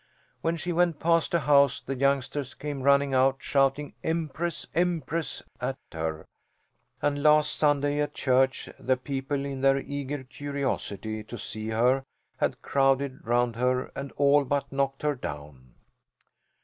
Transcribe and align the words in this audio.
When 0.41 0.57
she 0.57 0.73
went 0.73 0.99
past 0.99 1.31
a 1.35 1.41
house 1.41 1.79
the 1.79 1.93
youngsters 1.93 2.55
came 2.55 2.81
running 2.81 3.13
out 3.13 3.35
shouting 3.37 3.93
"Empress, 4.03 4.65
Empress" 4.73 5.43
at 5.61 5.77
her, 5.91 6.25
and 7.03 7.21
last 7.21 7.53
Sunday 7.59 7.99
at 7.99 8.15
church 8.15 8.67
the 8.79 8.97
people 8.97 9.45
in 9.45 9.61
their 9.61 9.77
eager 9.77 10.23
curiosity 10.23 11.23
to 11.25 11.37
see 11.37 11.67
her 11.67 12.03
had 12.37 12.63
crowded 12.63 13.19
round 13.27 13.57
her 13.57 13.91
and 13.95 14.11
all 14.13 14.43
but 14.43 14.71
knocked 14.71 15.03
her 15.03 15.13
down. 15.13 15.75